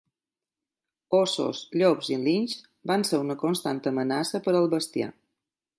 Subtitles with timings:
[1.17, 5.17] Óssos, llops i linxs van ser una constant amenaça per al bestiar.